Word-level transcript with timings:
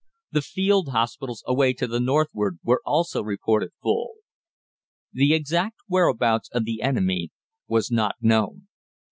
The 0.31 0.41
field 0.41 0.89
hospitals 0.93 1.43
away 1.45 1.73
to 1.73 1.85
the 1.85 1.99
northward 1.99 2.57
were 2.63 2.81
also 2.87 3.21
reported 3.21 3.69
full. 3.83 4.13
The 5.13 5.35
exact 5.35 5.75
whereabouts 5.87 6.49
of 6.51 6.65
the 6.65 6.81
enemy 6.81 7.29
was 7.67 7.91
not 7.91 8.15
known. 8.19 8.67